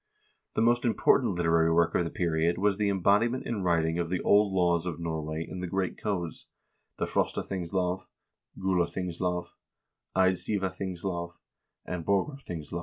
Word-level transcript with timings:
The 0.55 0.63
most 0.63 0.83
important 0.83 1.35
literary 1.35 1.71
work 1.71 1.93
of 1.93 2.03
the 2.03 2.09
period 2.09 2.57
was 2.57 2.79
the 2.79 2.89
embodi 2.89 3.29
ment 3.29 3.45
in 3.45 3.61
writing 3.61 3.99
of 3.99 4.09
the 4.09 4.19
old 4.21 4.51
laws 4.51 4.87
of 4.87 4.99
Norway 4.99 5.45
in 5.47 5.59
the 5.59 5.67
great 5.67 5.95
codes: 5.95 6.47
the 6.97 7.05
"Frostathingslov,"" 7.05 8.07
Gulathingslov,"" 8.57 9.49
Eidsivathingslov," 10.15 11.33
and" 11.85 12.03
Borg 12.05 12.29
arthingslov." 12.35 12.79